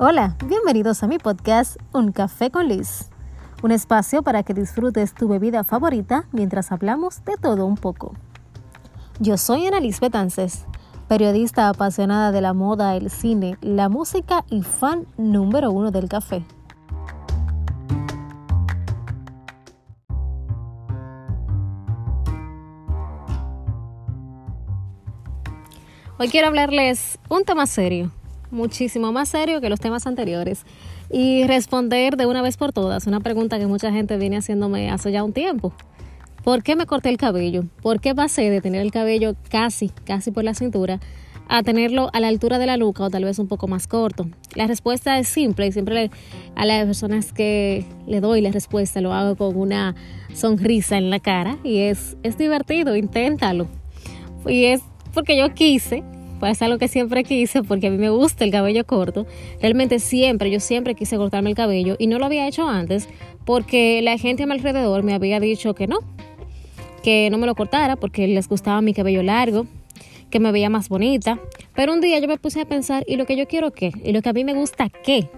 [0.00, 3.08] Hola, bienvenidos a mi podcast Un Café con Liz,
[3.62, 8.12] un espacio para que disfrutes tu bebida favorita mientras hablamos de todo un poco.
[9.18, 10.66] Yo soy Ana Liz Betances,
[11.08, 16.44] periodista apasionada de la moda, el cine, la música y fan número uno del café.
[26.20, 28.10] Hoy quiero hablarles un tema serio,
[28.50, 30.64] muchísimo más serio que los temas anteriores
[31.12, 35.12] y responder de una vez por todas una pregunta que mucha gente viene haciéndome hace
[35.12, 35.72] ya un tiempo.
[36.42, 37.66] ¿Por qué me corté el cabello?
[37.82, 40.98] ¿Por qué pasé de tener el cabello casi, casi por la cintura
[41.46, 44.26] a tenerlo a la altura de la nuca o tal vez un poco más corto?
[44.56, 46.10] La respuesta es simple y siempre
[46.56, 49.94] a las personas que le doy la respuesta lo hago con una
[50.34, 53.68] sonrisa en la cara y es, es divertido, inténtalo.
[54.46, 54.82] Y es
[55.18, 56.04] porque yo quise,
[56.38, 59.26] pues es algo que siempre quise porque a mí me gusta el cabello corto.
[59.60, 63.08] Realmente siempre, yo siempre quise cortarme el cabello y no lo había hecho antes
[63.44, 65.98] porque la gente a mi alrededor me había dicho que no,
[67.02, 69.66] que no me lo cortara porque les gustaba mi cabello largo,
[70.30, 71.40] que me veía más bonita.
[71.74, 73.90] Pero un día yo me puse a pensar, ¿y lo que yo quiero qué?
[74.04, 75.28] ¿Y lo que a mí me gusta qué?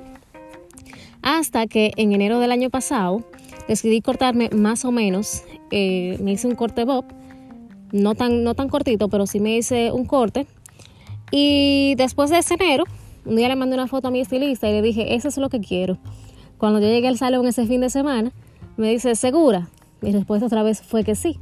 [1.23, 3.25] Hasta que en enero del año pasado
[3.67, 7.07] decidí cortarme más o menos, eh, me hice un corte bob,
[7.93, 10.47] no tan, no tan cortito, pero sí me hice un corte
[11.31, 12.85] y después de ese enero,
[13.25, 15.49] un día le mandé una foto a mi estilista y le dije, eso es lo
[15.49, 15.99] que quiero.
[16.59, 18.33] Cuando yo llegué al salón ese fin de semana,
[18.77, 19.69] me dice, ¿segura?
[20.01, 21.39] Mi respuesta otra vez fue que sí.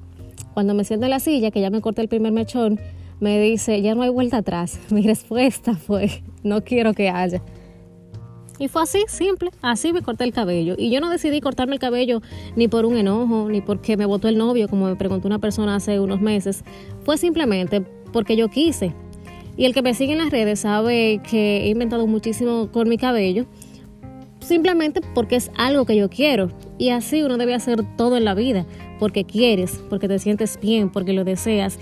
[0.54, 2.78] Cuando me siento en la silla, que ya me corté el primer mechón,
[3.20, 4.78] me dice, ya no hay vuelta atrás.
[4.90, 7.42] Mi respuesta fue, no quiero que haya.
[8.58, 10.74] Y fue así, simple, así me corté el cabello.
[10.76, 12.22] Y yo no decidí cortarme el cabello
[12.56, 15.76] ni por un enojo, ni porque me votó el novio, como me preguntó una persona
[15.76, 16.64] hace unos meses.
[17.04, 17.82] Fue simplemente
[18.12, 18.94] porque yo quise.
[19.56, 22.96] Y el que me sigue en las redes sabe que he inventado muchísimo con mi
[22.96, 23.46] cabello,
[24.40, 26.50] simplemente porque es algo que yo quiero.
[26.78, 28.66] Y así uno debe hacer todo en la vida,
[28.98, 31.78] porque quieres, porque te sientes bien, porque lo deseas.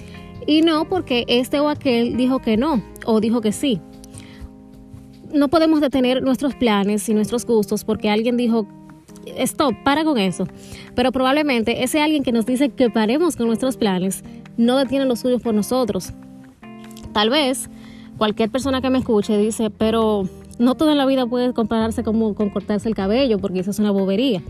[0.47, 3.81] Y no porque este o aquel dijo que no o dijo que sí.
[5.33, 8.67] No podemos detener nuestros planes y nuestros gustos porque alguien dijo
[9.37, 10.47] stop, para con eso.
[10.95, 14.23] Pero probablemente ese alguien que nos dice que paremos con nuestros planes
[14.57, 16.13] no detiene los suyos por nosotros.
[17.13, 17.69] Tal vez
[18.19, 20.29] cualquier persona que me escuche dice, pero
[20.59, 23.91] no toda la vida puede compararse como con cortarse el cabello, porque eso es una
[23.91, 24.43] bobería.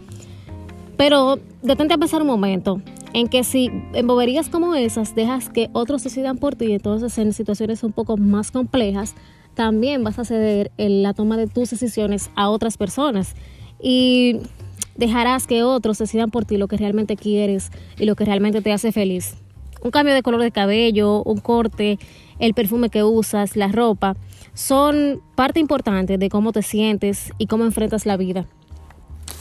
[0.96, 2.80] Pero detente a pensar un momento
[3.12, 7.32] en que si en boberías como esas dejas que otros decidan por ti, entonces en
[7.32, 9.14] situaciones un poco más complejas,
[9.56, 13.34] también vas a ceder en la toma de tus decisiones a otras personas.
[13.80, 14.40] Y
[14.96, 18.72] dejarás que otros decidan por ti lo que realmente quieres y lo que realmente te
[18.72, 19.34] hace feliz.
[19.82, 21.98] Un cambio de color de cabello, un corte,
[22.38, 24.14] el perfume que usas, la ropa,
[24.52, 28.44] son parte importante de cómo te sientes y cómo enfrentas la vida.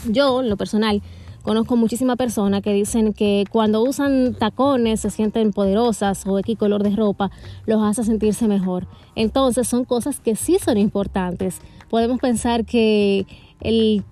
[0.08, 1.02] Yo, en lo personal,
[1.46, 6.82] conozco muchísimas personas que dicen que cuando usan tacones se sienten poderosas o X color
[6.82, 7.30] de ropa
[7.68, 8.88] los hace sentirse mejor.
[9.16, 11.60] Entonces son cosas que sí son importantes.
[11.88, 13.28] Podemos pensar que
[13.62, 14.04] el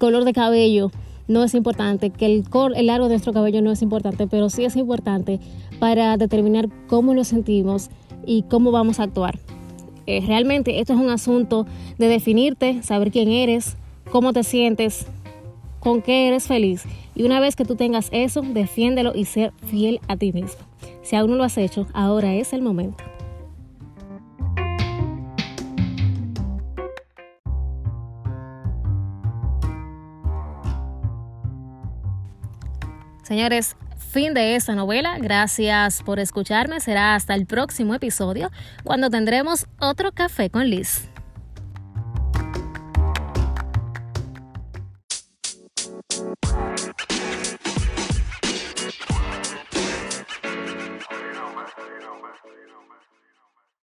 [0.00, 0.90] color de cabello
[1.28, 2.44] no es importante, que el,
[2.74, 5.38] el largo de nuestro cabello no es importante, pero sí es importante
[5.78, 7.90] para determinar cómo nos sentimos
[8.26, 9.38] y cómo vamos a actuar.
[10.06, 11.64] Eh, realmente esto es un asunto
[11.96, 13.76] de definirte, saber quién eres,
[14.10, 15.06] cómo te sientes,
[15.82, 16.84] con qué eres feliz.
[17.14, 20.60] Y una vez que tú tengas eso, defiéndelo y ser fiel a ti mismo.
[21.02, 23.02] Si aún no lo has hecho, ahora es el momento.
[33.24, 35.16] Señores, fin de esta novela.
[35.18, 36.80] Gracias por escucharme.
[36.80, 38.50] Será hasta el próximo episodio
[38.84, 41.11] cuando tendremos otro café con Liz.